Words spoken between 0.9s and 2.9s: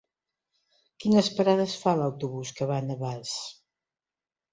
Quines parades fa l'autobús que va a